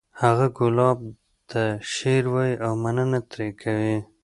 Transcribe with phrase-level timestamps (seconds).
[0.21, 0.99] هغه ګلاب
[1.49, 1.61] ته
[1.93, 3.97] شعر وایی او مننه ترې کوي